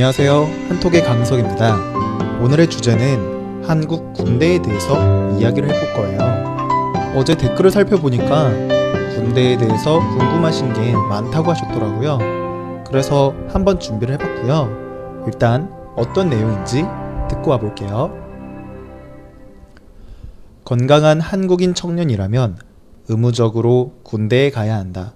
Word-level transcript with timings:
안녕하세요. 0.00 0.44
한톡의 0.70 1.02
강석입니다. 1.02 1.76
오늘의 2.40 2.70
주제는 2.70 3.62
한국 3.62 4.14
군대에 4.14 4.62
대해서 4.62 4.96
이야기를 5.38 5.68
해볼 5.68 5.92
거예요. 5.92 7.14
어제 7.14 7.36
댓글을 7.36 7.70
살펴보니까 7.70 8.48
군대에 9.14 9.58
대해서 9.58 9.98
궁금하신 9.98 10.72
게 10.72 10.94
많다고 10.94 11.50
하셨더라고요. 11.50 12.84
그래서 12.86 13.34
한번 13.50 13.78
준비를 13.78 14.14
해봤고요. 14.14 15.24
일단 15.26 15.70
어떤 15.96 16.30
내용인지 16.30 16.86
듣고 17.28 17.50
와볼게요. 17.50 18.10
건강한 20.64 21.20
한국인 21.20 21.74
청년이라면 21.74 22.56
의무적으로 23.08 23.92
군대에 24.04 24.48
가야 24.48 24.78
한다. 24.78 25.12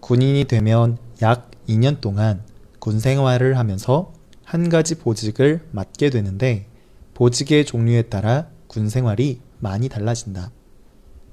군인이 0.00 0.46
되면 0.46 0.98
약 1.22 1.52
2년 1.68 2.00
동안 2.00 2.42
군 2.82 2.98
생활을 2.98 3.58
하면서 3.58 4.12
한 4.42 4.68
가지 4.68 4.96
보직을 4.96 5.68
맡게 5.70 6.10
되는데 6.10 6.66
보직의 7.14 7.64
종류에 7.64 8.02
따라 8.02 8.48
군 8.66 8.88
생활이 8.88 9.40
많이 9.60 9.88
달라진다. 9.88 10.50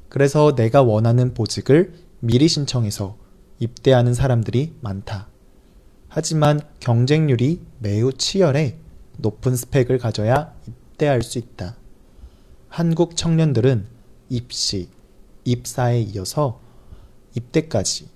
그래서 0.09 0.53
내가 0.53 0.83
원하는 0.83 1.33
보직을 1.33 1.95
미리 2.19 2.47
신청해서 2.47 3.17
입대하는 3.57 4.13
사람들이 4.13 4.75
많다. 4.81 5.27
하지만 6.07 6.61
경쟁률이 6.79 7.61
매우 7.79 8.13
치열해 8.13 8.75
높은 9.17 9.55
스펙을 9.55 9.97
가져야 9.97 10.53
입대할 10.67 11.23
수 11.23 11.39
있다. 11.39 11.77
한국 12.67 13.17
청년들은 13.17 13.87
입시, 14.29 14.89
입사에 15.45 15.99
이어서 15.99 16.61
입대까지 17.33 18.07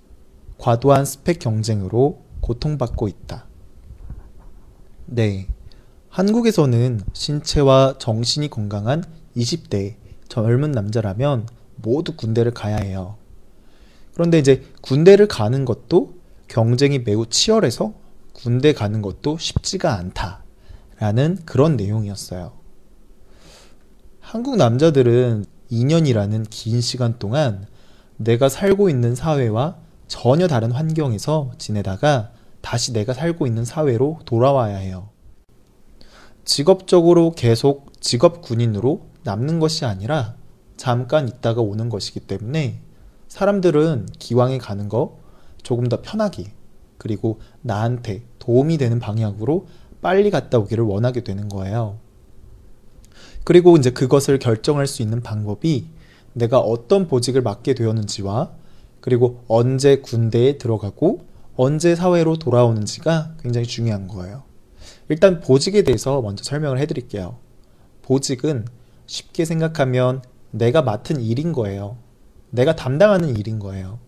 과도한 0.59 1.05
스펙 1.05 1.39
경쟁으로 1.39 2.22
고통받고 2.43 3.07
있다. 3.07 3.45
네. 5.05 5.47
한국에서는 6.09 7.01
신체와 7.13 7.95
정신이 7.97 8.49
건강한 8.49 9.03
20대 9.35 9.95
젊은 10.27 10.71
남자라면 10.71 11.47
모두 11.77 12.15
군대를 12.15 12.53
가야 12.53 12.77
해요. 12.77 13.15
그런데 14.13 14.37
이제 14.37 14.63
군대를 14.81 15.27
가는 15.27 15.65
것도 15.65 16.15
경쟁이 16.47 16.99
매우 16.99 17.25
치열해서 17.25 17.93
군대 18.33 18.73
가는 18.73 19.01
것도 19.01 19.37
쉽지가 19.39 19.95
않다. 19.95 20.43
라는 20.99 21.37
그런 21.45 21.75
내용이었어요. 21.77 22.51
한국 24.19 24.57
남자들은 24.57 25.45
2년이라는 25.71 26.45
긴 26.49 26.81
시간 26.81 27.17
동안 27.17 27.65
내가 28.17 28.49
살고 28.49 28.89
있는 28.89 29.15
사회와 29.15 29.82
전혀 30.13 30.47
다른 30.47 30.71
환경에서 30.71 31.53
지내다가 31.57 32.29
다시 32.61 32.93
내가 32.93 33.15
살고 33.15 33.47
있는 33.47 33.65
사회로 33.65 34.19
돌아와야 34.25 34.77
해요. 34.77 35.09
직업적으로 36.45 37.31
계속 37.31 37.99
직업 37.99 38.43
군인으로 38.43 39.07
남는 39.23 39.59
것이 39.59 39.85
아니라 39.85 40.35
잠깐 40.77 41.27
있다가 41.27 41.61
오는 41.61 41.89
것이기 41.89 42.19
때문에 42.19 42.79
사람들은 43.27 44.09
기왕에 44.19 44.59
가는 44.59 44.87
거 44.87 45.17
조금 45.63 45.89
더 45.89 46.03
편하게 46.03 46.53
그리고 46.99 47.39
나한테 47.63 48.23
도움이 48.37 48.77
되는 48.77 48.99
방향으로 48.99 49.65
빨리 50.03 50.29
갔다 50.29 50.59
오기를 50.59 50.83
원하게 50.83 51.23
되는 51.23 51.49
거예요. 51.49 51.97
그리고 53.43 53.77
이제 53.77 53.89
그것을 53.89 54.37
결정할 54.37 54.85
수 54.85 55.01
있는 55.01 55.23
방법이 55.23 55.87
내가 56.33 56.59
어떤 56.59 57.07
보직을 57.07 57.41
맡게 57.41 57.73
되었는지와 57.73 58.61
그리고 59.03 59.43
언제 59.49 59.97
군대에 59.97 60.57
들어가고 60.57 61.25
언제 61.57 61.93
사회로 61.93 62.37
돌아오는지가 62.37 63.35
굉장히 63.41 63.67
중요한 63.67 64.07
거예요. 64.07 64.43
일단 65.09 65.41
보직에 65.41 65.81
대해서 65.81 66.21
먼저 66.21 66.45
설명을 66.45 66.79
해드릴게요. 66.79 67.35
보직은 68.01 68.65
쉽게 69.05 69.43
생각하면 69.43 70.21
내가 70.51 70.83
맡은 70.83 71.19
일인 71.19 71.51
거예요. 71.51 71.97
내가 72.49 72.77
담당하는 72.77 73.35
일인 73.35 73.59
거예요. 73.59 73.99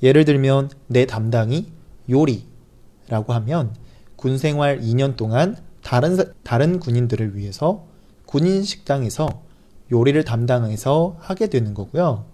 예를 0.00 0.24
들면 0.24 0.70
내 0.86 1.06
담당이 1.06 1.66
요리라고 2.08 3.32
하면 3.32 3.74
군 4.14 4.38
생활 4.38 4.80
2년 4.80 5.16
동안 5.16 5.56
다른 5.82 6.16
다른 6.44 6.78
군인들을 6.78 7.36
위해서 7.36 7.84
군인 8.26 8.62
식당에서 8.62 9.42
요리를 9.90 10.22
담당해서 10.22 11.16
하게 11.18 11.48
되는 11.48 11.74
거고요. 11.74 12.26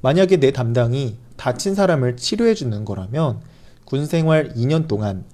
만약에 0.00 0.38
내 0.38 0.50
담당이 0.50 1.25
다친 1.36 1.74
사람을 1.74 2.16
치료해 2.16 2.54
주는 2.54 2.84
거라면 2.84 3.40
군 3.84 4.06
생활 4.06 4.52
2년 4.54 4.88
동안 4.88 5.24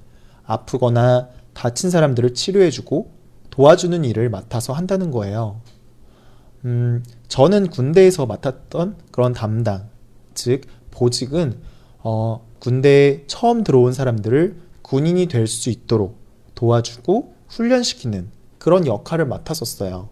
아프거나 0.44 1.28
다친 1.54 1.90
사람들을 1.90 2.34
치료해 2.34 2.70
주고 2.70 3.10
도와주는 3.50 4.04
일을 4.04 4.30
맡아서 4.30 4.72
한다는 4.72 5.10
거예요. 5.10 5.60
음, 6.64 7.02
저는 7.28 7.68
군대에서 7.70 8.26
맡았던 8.26 8.96
그런 9.10 9.32
담당, 9.32 9.88
즉 10.34 10.62
보직은 10.90 11.58
어, 11.98 12.46
군대에 12.58 13.24
처음 13.26 13.64
들어온 13.64 13.92
사람들을 13.92 14.56
군인이 14.82 15.26
될 15.26 15.46
수 15.46 15.70
있도록 15.70 16.18
도와주고 16.54 17.34
훈련시키는 17.48 18.28
그런 18.58 18.86
역할을 18.86 19.26
맡았었어요. 19.26 20.08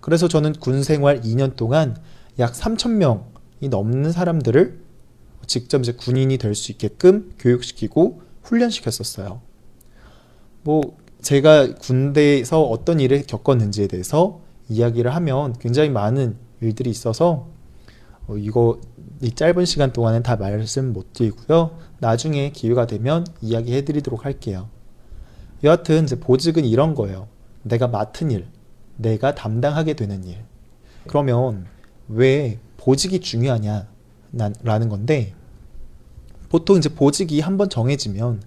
그래서 0.00 0.28
저는 0.28 0.54
군 0.54 0.82
생활 0.82 1.20
2년 1.20 1.56
동안 1.56 1.96
약 2.38 2.52
3,000명이 2.52 3.68
넘는 3.70 4.12
사람들을 4.12 4.83
직접 5.46 5.80
이제 5.80 5.92
군인이 5.92 6.36
될 6.38 6.54
수 6.54 6.72
있게끔 6.72 7.32
교육시키고 7.38 8.22
훈련시켰었어요. 8.42 9.40
뭐 10.62 10.96
제가 11.22 11.74
군대에서 11.74 12.62
어떤 12.62 13.00
일을 13.00 13.24
겪었는지에 13.26 13.86
대해서 13.86 14.40
이야기를 14.68 15.14
하면 15.14 15.54
굉장히 15.58 15.90
많은 15.90 16.36
일들이 16.60 16.90
있어서 16.90 17.48
어, 18.26 18.36
이거 18.36 18.80
이 19.20 19.30
짧은 19.34 19.64
시간 19.64 19.92
동안은 19.92 20.22
다 20.22 20.36
말씀 20.36 20.92
못 20.92 21.12
드리고요. 21.12 21.78
나중에 21.98 22.50
기회가 22.50 22.86
되면 22.86 23.26
이야기해 23.40 23.84
드리도록 23.84 24.24
할게요. 24.24 24.68
여하튼 25.62 26.04
이제 26.04 26.18
보직은 26.18 26.64
이런 26.64 26.94
거예요. 26.94 27.28
내가 27.62 27.88
맡은 27.88 28.30
일, 28.30 28.46
내가 28.96 29.34
담당하게 29.34 29.94
되는 29.94 30.24
일. 30.24 30.44
그러면 31.06 31.66
왜 32.08 32.58
보직이 32.76 33.20
중요하냐? 33.20 33.88
라는 34.62 34.88
건데 34.88 35.34
보통 36.48 36.76
이제 36.76 36.88
보직이 36.88 37.40
한번 37.40 37.68
정해지면 37.68 38.42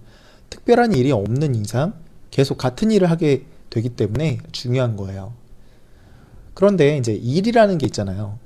특별한 0.49 0.93
일이 0.93 1.11
없는 1.11 1.55
이상 1.55 1.93
계속 2.31 2.57
같은 2.57 2.91
일을 2.91 3.09
하게 3.09 3.45
되기 3.69 3.89
때문에 3.89 4.39
중요한 4.51 4.95
거예요. 4.95 5.33
그런데 6.53 6.97
이제 6.97 7.13
일이라는 7.13 7.77
게 7.77 7.85
있잖아요. 7.85 8.39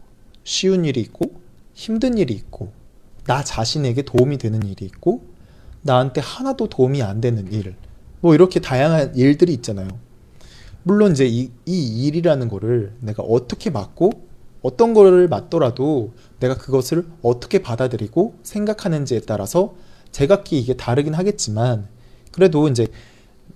쉬운 0.44 0.86
일이 0.86 1.00
있고 1.02 1.32
힘든 1.74 2.18
일이 2.18 2.34
있고 2.34 2.72
나 3.26 3.44
자신에게 3.44 4.02
도움이 4.02 4.38
되는 4.38 4.64
일이 4.64 4.86
있고 4.86 5.24
나한테 5.84 6.22
하나도 6.22 6.68
도움이 6.68 7.02
안 7.04 7.22
되는 7.22 7.52
일. 7.52 7.76
뭐 8.20 8.36
이렇게 8.36 8.60
다양한 8.60 9.16
일들이 9.16 9.54
있잖아요. 9.54 9.88
물론 10.84 11.12
이제 11.12 11.26
이, 11.26 11.52
이 11.66 12.06
일이라는 12.08 12.48
거를 12.48 12.94
내가 13.00 13.24
어떻게 13.24 13.70
맡고 13.70 14.12
어떤 14.62 14.94
거를 14.94 15.28
맡더라도 15.28 16.14
내가 16.40 16.56
그것을 16.56 17.06
어떻게 17.22 17.62
받아들이고 17.62 18.36
생각하는지에 18.44 19.22
따라서 19.22 19.74
제각기 20.12 20.60
이게 20.60 20.76
다르긴 20.76 21.14
하겠지만 21.14 21.88
그래도 22.32 22.68
이제 22.68 22.88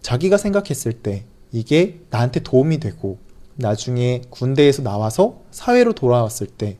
자기가 0.02 0.38
생각했을 0.38 0.94
때 0.94 1.26
이게 1.52 2.02
나한테 2.10 2.42
도움이 2.42 2.80
되고 2.80 3.18
나중에 3.56 4.22
군대에서 4.30 4.82
나와서 4.84 5.42
사회로 5.52 5.94
돌아왔을 5.94 6.48
때 6.48 6.78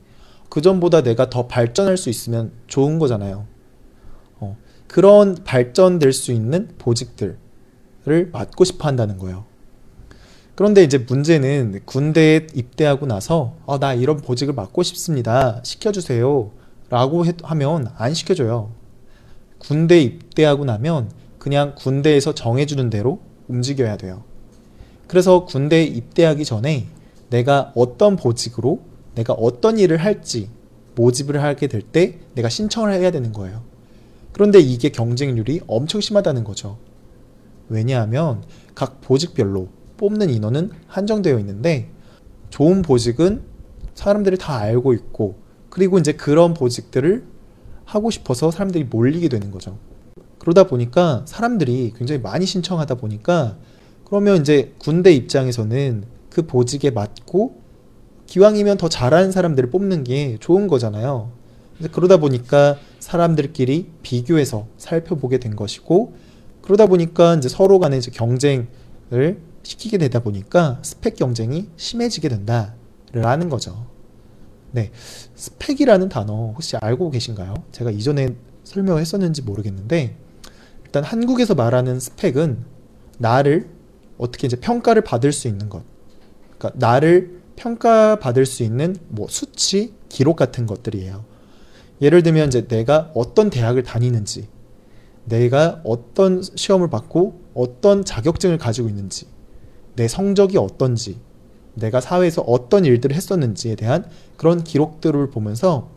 그전보다 0.50 1.04
내가 1.04 1.30
더 1.30 1.48
발전할 1.48 1.98
수 1.98 2.10
있으면 2.10 2.52
좋은 2.68 3.00
거잖아요. 3.00 3.46
어, 4.40 4.58
그런 4.88 5.36
발전될 5.44 6.14
수 6.14 6.32
있는 6.32 6.70
보직들을 6.78 7.38
맡고 8.32 8.64
싶어 8.64 8.88
한다는 8.88 9.18
거예요. 9.18 9.46
그런데 10.56 10.84
이제 10.84 10.98
문제는 10.98 11.82
군대에 11.86 12.48
입대하고 12.54 13.06
나서 13.06 13.56
아, 13.68 13.78
나 13.78 13.94
이런 13.94 14.18
보직을 14.18 14.54
맡고 14.54 14.84
싶습니다. 14.84 15.60
시켜주세요. 15.64 16.52
라고 16.90 17.26
하면 17.44 17.92
안 17.98 18.14
시켜줘요. 18.14 18.72
군대 19.58 20.00
입대하고 20.02 20.64
나면 20.66 21.12
그냥 21.40 21.76
군대에서 21.76 22.34
정해주는 22.34 22.90
대로 22.90 23.20
움직여야 23.48 23.98
돼요. 23.98 24.24
그래서 25.08 25.46
군대에 25.46 25.84
입대하기 25.84 26.46
전에 26.46 26.88
내가 27.30 27.72
어떤 27.76 28.16
보직으로 28.16 28.80
내가 29.16 29.34
어떤 29.34 29.78
일을 29.78 29.98
할지 29.98 30.50
모집을 30.96 31.42
하게 31.44 31.68
될 31.68 31.82
때 31.82 32.20
내가 32.34 32.48
신청을 32.48 32.94
해야 32.94 33.12
되는 33.12 33.34
거예요. 33.34 33.62
그런데 34.32 34.60
이게 34.60 34.90
경쟁률이 34.90 35.62
엄청 35.68 36.02
심하다는 36.02 36.44
거죠. 36.44 36.78
왜냐하면 37.68 38.44
각 38.74 39.02
보직별로 39.02 39.68
뽑는 39.98 40.30
인원은 40.30 40.72
한정되어 40.88 41.40
있는데 41.40 41.90
좋은 42.50 42.82
보직은 42.82 43.42
사람들이 43.94 44.38
다 44.38 44.58
알고 44.58 44.94
있고 44.94 45.36
그리고 45.70 45.98
이제 46.00 46.14
그런 46.14 46.54
보직들을 46.54 47.24
하고 47.86 48.10
싶어서 48.12 48.52
사람들이 48.52 48.86
몰리게 48.86 49.30
되는 49.30 49.52
거죠. 49.52 49.78
그러다 50.40 50.66
보니까 50.66 51.24
사람들이 51.28 51.94
굉장히 51.98 52.22
많이 52.22 52.46
신청하다 52.46 52.96
보니까 52.96 53.58
그러면 54.06 54.42
이제 54.42 54.74
군대 54.78 55.12
입장에서는 55.12 56.04
그 56.30 56.46
보직에 56.46 56.92
맞고 56.92 57.62
기왕이면 58.28 58.78
더 58.78 58.90
잘하는 58.90 59.32
사람들을 59.32 59.70
뽑는 59.70 60.04
게 60.04 60.38
좋은 60.40 60.68
거잖아요. 60.68 61.32
그러다 61.92 62.18
보니까 62.18 62.78
사람들끼리 63.00 63.90
비교해서 64.02 64.68
살펴보게 64.78 65.40
된 65.40 65.56
것이고 65.56 66.14
그러다 66.62 66.86
보니까 66.88 67.36
이제 67.36 67.50
서로 67.50 67.80
간에 67.80 67.98
이제 67.98 68.12
경쟁을 68.12 69.40
시키게 69.66 69.98
되다 69.98 70.20
보니까 70.20 70.80
스펙 70.84 71.16
경쟁이 71.16 71.70
심해지게 71.76 72.30
된다라는 72.30 73.50
거죠. 73.50 73.88
네. 74.72 74.92
스펙이라는 75.36 76.10
단어 76.10 76.34
혹시 76.54 76.78
알고 76.78 77.10
계신가요? 77.10 77.56
제가 77.72 77.92
이전에 77.92 78.36
설명을 78.64 79.02
했었는지 79.02 79.42
모르겠는데 79.42 80.18
일단 80.86 81.04
한국에서 81.04 81.56
말하는 81.56 82.00
스펙은 82.00 82.64
나를 83.18 83.70
어떻게 84.18 84.48
이제 84.48 84.56
평가를 84.58 85.02
받을 85.02 85.32
수 85.32 85.48
있는 85.48 85.70
것. 85.70 85.84
그러니까 86.58 86.80
나를 86.80 87.42
평가받을 87.56 88.46
수 88.46 88.64
있는 88.64 88.96
뭐 89.08 89.28
수치, 89.30 89.94
기록 90.10 90.36
같은 90.36 90.66
것들이에요. 90.66 91.24
예를 92.02 92.24
들면 92.24 92.50
이제 92.50 92.68
내가 92.68 93.12
어떤 93.16 93.50
대학을 93.50 93.84
다니는지, 93.84 94.48
내가 95.24 95.82
어떤 95.84 96.42
시험을 96.44 96.90
받고 96.90 97.42
어떤 97.54 98.04
자격증을 98.04 98.58
가지고 98.58 98.90
있는지, 98.90 99.28
내 99.96 100.08
성적이 100.08 100.58
어떤지, 100.58 101.20
내가 101.76 102.02
사회에서 102.02 102.42
어떤 102.42 102.86
일들을 102.86 103.16
했었는지에 103.16 103.76
대한 103.76 104.06
그런 104.38 104.64
기록들을 104.64 105.30
보면서 105.30 105.90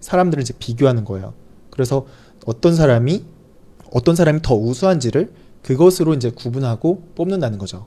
사람들을 0.00 0.42
이제 0.42 0.54
비교하는 0.58 1.04
거예요. 1.04 1.34
그래서 1.70 2.06
어떤 2.46 2.74
사람이 2.74 3.24
어떤 3.92 4.16
사람이 4.16 4.40
더 4.42 4.54
우수한지를 4.54 5.32
그것으로 5.62 6.14
이제 6.14 6.30
구분하고 6.30 7.02
뽑는다는 7.16 7.58
거죠. 7.58 7.86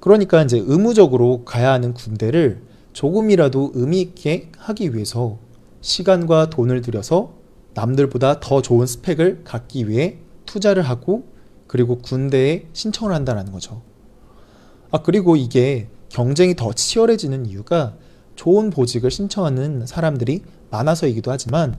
그러니까 0.00 0.42
이제 0.42 0.58
의무적으로 0.58 1.44
가야 1.44 1.72
하는 1.72 1.92
군대를 1.92 2.62
조금이라도 2.92 3.72
의미 3.74 4.00
있게 4.00 4.50
하기 4.56 4.94
위해서 4.94 5.38
시간과 5.82 6.50
돈을 6.50 6.80
들여서 6.80 7.34
남들보다 7.74 8.40
더 8.40 8.62
좋은 8.62 8.86
스펙을 8.86 9.42
갖기 9.44 9.88
위해 9.88 10.18
투자를 10.46 10.82
하고 10.82 11.24
그리고 11.66 11.98
군대에 11.98 12.66
신청을 12.72 13.14
한다는 13.14 13.52
거죠. 13.52 13.82
아, 14.90 15.02
그리고 15.02 15.36
이게 15.36 15.88
경쟁이 16.08 16.56
더 16.56 16.72
치열해지는 16.72 17.46
이유가 17.46 17.94
좋은 18.34 18.70
보직을 18.70 19.10
신청하는 19.10 19.86
사람들이 19.86 20.42
많아서이기도 20.70 21.30
하지만 21.30 21.76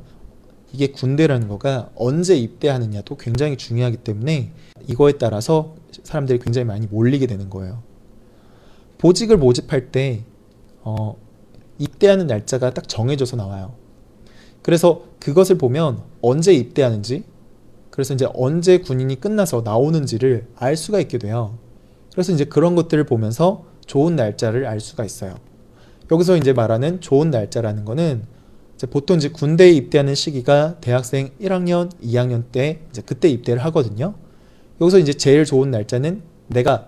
이게 0.73 0.87
군대라는 0.87 1.47
거가 1.49 1.89
언제 1.95 2.37
입대하느냐도 2.37 3.17
굉장히 3.17 3.57
중요하기 3.57 3.97
때문에 3.97 4.51
이거에 4.87 5.13
따라서 5.13 5.75
사람들이 6.03 6.39
굉장히 6.39 6.65
많이 6.65 6.87
몰리게 6.87 7.27
되는 7.27 7.49
거예요. 7.49 7.83
보직을 8.97 9.37
모집할 9.37 9.91
때 9.91 10.23
어, 10.83 11.17
입대하는 11.77 12.27
날짜가 12.27 12.73
딱 12.73 12.87
정해져서 12.87 13.35
나와요. 13.35 13.73
그래서 14.61 15.03
그것을 15.19 15.57
보면 15.57 16.01
언제 16.21 16.53
입대하는지, 16.53 17.23
그래서 17.89 18.13
이제 18.13 18.27
언제 18.33 18.77
군인이 18.77 19.19
끝나서 19.19 19.61
나오는지를 19.65 20.47
알 20.55 20.77
수가 20.77 20.99
있게 20.99 21.17
돼요. 21.17 21.57
그래서 22.11 22.31
이제 22.31 22.45
그런 22.45 22.75
것들을 22.75 23.03
보면서 23.05 23.65
좋은 23.85 24.15
날짜를 24.15 24.65
알 24.65 24.79
수가 24.79 25.05
있어요. 25.05 25.35
여기서 26.11 26.37
이제 26.37 26.53
말하는 26.53 27.01
좋은 27.01 27.31
날짜라는 27.31 27.85
거는 27.85 28.23
이제 28.75 28.87
보통 28.87 29.17
이제 29.17 29.29
군대에 29.29 29.71
입대하는 29.71 30.15
시기가 30.15 30.79
대학생 30.81 31.31
1학년, 31.39 31.91
2학년 32.01 32.43
때 32.51 32.81
이제 32.89 33.01
그때 33.05 33.29
입대를 33.29 33.63
하거든요. 33.65 34.15
여기서 34.81 34.99
이제 34.99 35.13
제일 35.13 35.45
좋은 35.45 35.71
날짜는 35.71 36.23
내가 36.47 36.87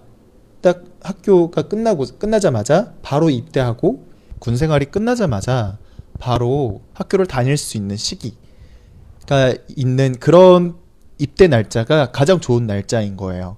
딱 0.61 0.83
학교가 1.01 1.63
끝나고 1.63 2.05
끝나자마자 2.17 2.93
바로 3.01 3.29
입대하고 3.29 4.07
군 4.39 4.57
생활이 4.57 4.85
끝나자마자 4.85 5.77
바로 6.19 6.81
학교를 6.93 7.25
다닐 7.27 7.57
수 7.57 7.77
있는 7.77 7.95
시기가 7.95 9.53
있는 9.75 10.15
그런 10.19 10.75
입대 11.17 11.47
날짜가 11.47 12.11
가장 12.11 12.39
좋은 12.39 12.65
날짜인 12.65 13.15
거예요. 13.17 13.57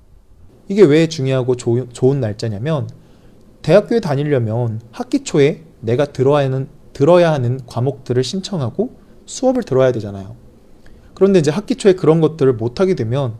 이게 0.67 0.83
왜 0.83 1.07
중요하고 1.07 1.55
조, 1.55 1.87
좋은 1.89 2.19
날짜냐면 2.19 2.89
대학교에 3.61 3.99
다니려면 3.99 4.81
학기 4.91 5.23
초에 5.23 5.63
내가 5.79 6.05
들어야 6.05 6.45
하는 6.45 6.67
들어야 6.93 7.33
하는 7.33 7.59
과목들을 7.65 8.23
신청하고 8.23 8.95
수업을 9.25 9.63
들어야 9.63 9.91
되잖아요. 9.91 10.35
그런데 11.13 11.39
이제 11.39 11.51
학기 11.51 11.75
초에 11.75 11.93
그런 11.93 12.21
것들을 12.21 12.53
못 12.53 12.79
하게 12.79 12.95
되면 12.95 13.35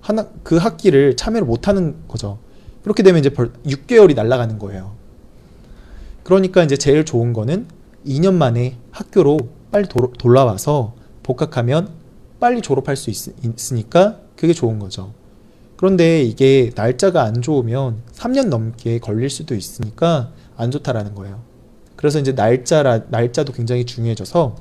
하나 0.00 0.28
그 0.42 0.56
학기를 0.56 1.16
참여를 1.16 1.46
못 1.46 1.68
하는 1.68 1.96
거죠. 2.08 2.38
그렇게 2.82 3.02
되면 3.02 3.18
이제 3.18 3.30
벌 3.30 3.52
6개월이 3.64 4.14
날아가는 4.14 4.58
거예요. 4.58 4.94
그러니까 6.22 6.62
이제 6.62 6.76
제일 6.76 7.04
좋은 7.04 7.32
거는 7.32 7.66
2년 8.06 8.34
만에 8.34 8.78
학교로 8.92 9.38
빨리 9.70 9.88
도, 9.88 10.12
돌아와서 10.18 10.94
복학하면 11.22 11.90
빨리 12.38 12.62
졸업할 12.62 12.96
수 12.96 13.10
있, 13.10 13.16
있으니까 13.44 14.20
그게 14.36 14.52
좋은 14.52 14.78
거죠. 14.78 15.12
그런데 15.76 16.22
이게 16.22 16.70
날짜가 16.74 17.22
안 17.22 17.42
좋으면 17.42 18.02
3년 18.12 18.48
넘게 18.48 18.98
걸릴 18.98 19.28
수도 19.28 19.54
있으니까 19.54 20.32
안 20.56 20.70
좋다라는 20.70 21.14
거예요. 21.14 21.42
그래서 21.96 22.18
이제 22.18 22.32
날짜라 22.32 23.04
날짜도 23.08 23.52
굉장히 23.52 23.84
중요해져서 23.84 24.56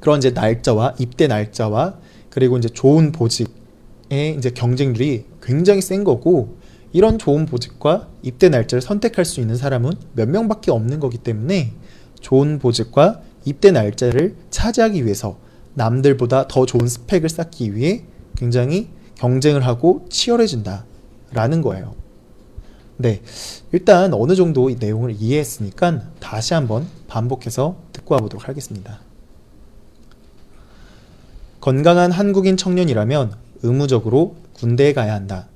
그런 0.00 0.18
이제 0.18 0.30
날짜와 0.30 0.94
입대 0.98 1.26
날짜와 1.26 1.98
그리고 2.30 2.56
이제 2.56 2.68
좋은 2.68 3.12
보직의 3.12 4.36
이제 4.36 4.50
경쟁률이 4.50 5.26
굉장히 5.42 5.80
센 5.80 6.04
거고 6.04 6.58
이런 6.92 7.18
좋은 7.18 7.46
보직과 7.46 8.08
입대 8.22 8.48
날짜를 8.48 8.82
선택할 8.82 9.24
수 9.24 9.40
있는 9.40 9.56
사람은 9.56 9.92
몇 10.14 10.28
명밖에 10.28 10.72
없는 10.72 10.98
거기 10.98 11.18
때문에 11.18 11.72
좋은 12.20 12.58
보직과 12.58 13.20
입대 13.44 13.70
날짜를 13.70 14.36
차지하기 14.50 15.04
위해서 15.04 15.38
남들보다 15.74 16.48
더 16.48 16.66
좋은 16.66 16.86
스펙을 16.88 17.28
쌓기 17.28 17.74
위해 17.74 18.04
굉장히 18.36 18.88
경쟁을 19.20 19.66
하고 19.66 20.06
치열해진다. 20.08 20.84
라는 21.32 21.60
거예요. 21.60 21.94
네. 22.96 23.20
일단 23.70 24.14
어느 24.14 24.34
정도 24.34 24.70
이 24.70 24.76
내용을 24.80 25.14
이해했으니까 25.18 26.00
다시 26.18 26.54
한번 26.54 26.86
반복해서 27.06 27.76
듣고 27.92 28.14
와보도록 28.14 28.48
하겠습니다. 28.48 28.98
건강한 31.60 32.10
한국인 32.10 32.56
청년이라면 32.56 33.34
의무적으로 33.62 34.36
군대에 34.54 34.94
가야 34.94 35.14
한다. 35.14 35.48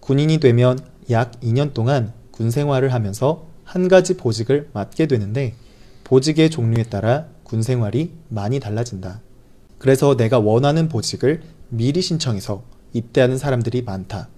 군인이 0.00 0.38
되면 0.38 0.78
약 1.08 1.40
2년 1.40 1.72
동안 1.72 2.12
군 2.30 2.50
생활을 2.50 2.92
하면서 2.92 3.46
한 3.64 3.88
가지 3.88 4.16
보직을 4.18 4.68
맡게 4.74 5.06
되는데 5.06 5.54
보직의 6.04 6.50
종류에 6.50 6.84
따라 6.84 7.26
군 7.44 7.62
생활이 7.62 8.12
많이 8.28 8.60
달라진다. 8.60 9.22
그래서 9.78 10.16
내가 10.16 10.38
원하는 10.38 10.88
보직을 10.88 11.42
미리 11.70 12.02
신청해서 12.02 12.62
입대하는 12.92 13.38
사람들이 13.38 13.82
많다. 13.82 14.28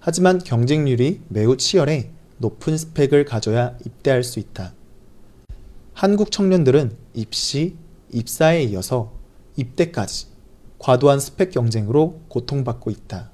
하지만 0.00 0.38
경쟁률이 0.38 1.20
매우 1.28 1.56
치열해 1.56 2.10
높은 2.38 2.76
스펙을 2.76 3.24
가져야 3.24 3.76
입대할 3.84 4.22
수 4.22 4.38
있다. 4.38 4.72
한국 5.94 6.30
청년들은 6.30 6.96
입시, 7.14 7.76
입사에 8.12 8.62
이어서 8.64 9.12
입대까지 9.56 10.26
과도한 10.78 11.18
스펙 11.18 11.50
경쟁으로 11.50 12.20
고통받고 12.28 12.90
있다. 12.90 13.30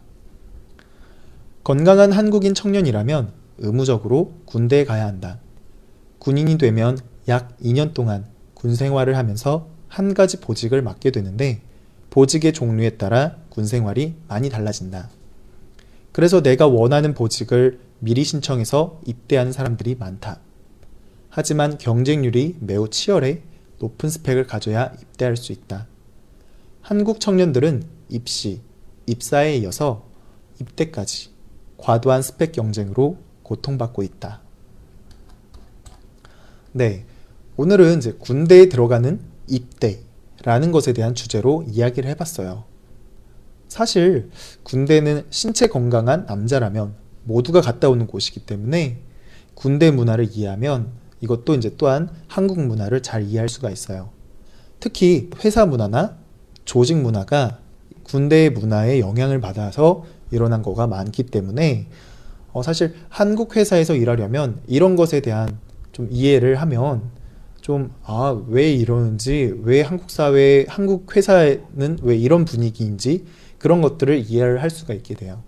건강한 1.64 2.12
한국인 2.12 2.54
청년이라면 2.54 3.32
의무적으로 3.59 4.35
군대에 4.47 4.85
가야 4.85 5.06
한다. 5.06 5.38
군인이 6.18 6.59
되면 6.59 6.99
약 7.28 7.56
2년 7.59 7.94
동안 7.94 8.26
군 8.54 8.75
생활을 8.75 9.16
하면서 9.16 9.68
한 9.88 10.14
가지 10.14 10.40
보직을 10.40 10.82
맡게 10.82 11.11
되는데 11.11 11.62
보직의 12.11 12.52
종류에 12.52 12.90
따라 12.90 13.37
군 13.52 13.66
생활이 13.66 14.14
많이 14.28 14.49
달라진다. 14.49 15.11
그래서 16.11 16.42
내가 16.42 16.66
원하는 16.66 17.12
보직을 17.12 17.80
미리 17.99 18.25
신청해서 18.25 19.02
입대하는 19.04 19.52
사람들이 19.52 19.94
많다. 19.97 20.40
하지만 21.28 21.76
경쟁률이 21.76 22.56
매우 22.61 22.88
치열해 22.88 23.42
높은 23.78 24.09
스펙을 24.09 24.47
가져야 24.47 24.94
입대할 25.02 25.37
수 25.37 25.52
있다. 25.52 25.87
한국 26.80 27.21
청년들은 27.21 27.85
입시, 28.09 28.62
입사에 29.04 29.59
이어서 29.59 30.06
입대까지 30.59 31.28
과도한 31.76 32.23
스펙 32.23 32.52
경쟁으로 32.52 33.18
고통받고 33.42 34.02
있다. 34.02 34.40
네. 36.73 37.04
오늘은 37.59 37.99
이제 37.99 38.12
군대에 38.12 38.71
들어가는 38.71 39.21
입대라는 39.47 40.73
것에 40.73 40.94
대한 40.94 41.14
주제로 41.14 41.62
이야기를 41.64 42.09
해봤어요. 42.09 42.72
사실 43.73 44.29
군대는 44.64 45.25
신체 45.31 45.67
건강한 45.67 46.26
남자라면 46.26 46.93
모두가 47.25 47.62
갔다 47.62 47.88
오는 47.88 48.07
곳이기 48.07 48.41
때문에 48.41 48.99
군대 49.55 49.91
문화를 49.91 50.29
이해하면 50.31 50.88
이것도 51.23 51.55
이제 51.55 51.75
또한 51.79 52.11
한국 52.29 52.61
문화를 52.61 53.00
잘 53.00 53.23
이해할 53.23 53.49
수가 53.49 53.71
있어요. 53.71 54.11
특히 54.79 55.31
회사 55.43 55.64
문화나 55.64 56.19
조직 56.67 56.99
문화가 56.99 57.61
군대의 58.02 58.50
문화에 58.50 59.00
영향을 59.00 59.41
받아서 59.41 60.05
일어난 60.31 60.61
거가 60.61 60.87
많기 60.87 61.23
때문에 61.23 61.87
어, 62.52 62.62
사실 62.62 62.95
한국 63.09 63.57
회사에서 63.57 63.95
일하려면 63.95 64.61
이런 64.67 64.97
것에 64.97 65.21
대한 65.21 65.59
좀 65.93 66.09
이해를 66.11 66.57
하면 66.57 67.11
좀, 67.62 67.95
아, 68.02 68.38
왜 68.49 68.71
이러는지, 68.73 69.55
왜 69.62 69.83
한국 69.83 70.11
사회, 70.11 70.67
한국 70.69 71.17
회사에는 71.17 71.99
왜 72.02 72.17
이런 72.17 72.45
분위기인지 72.45 73.25
그런 73.62 73.81
것들을 73.81 74.28
이해를 74.28 74.61
할 74.61 74.71
수가 74.71 74.92
있게 74.92 75.14
돼요. 75.14 75.40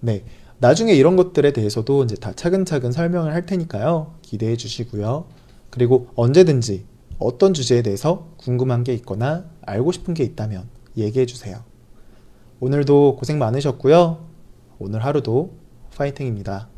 네. 0.00 0.24
나중에 0.58 0.94
이런 0.94 1.16
것들에 1.16 1.52
대해서도 1.52 2.02
이제 2.04 2.16
다 2.16 2.32
차근차근 2.32 2.92
설명을 2.92 3.34
할 3.34 3.44
테니까요. 3.44 4.14
기대해 4.22 4.56
주시고요. 4.56 5.26
그리고 5.68 6.08
언제든지 6.14 6.86
어떤 7.18 7.52
주제에 7.52 7.82
대해서 7.82 8.30
궁금한 8.38 8.84
게 8.84 8.94
있거나 8.94 9.44
알고 9.66 9.92
싶은 9.92 10.14
게 10.14 10.24
있다면 10.24 10.66
얘기해 10.96 11.26
주세요. 11.26 11.62
오늘도 12.60 13.16
고생 13.16 13.38
많으셨고요. 13.38 14.24
오늘 14.78 15.04
하루도 15.04 15.52
파이팅입니다. 15.94 16.73